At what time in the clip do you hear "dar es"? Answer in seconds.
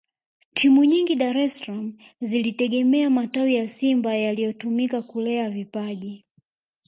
1.15-1.53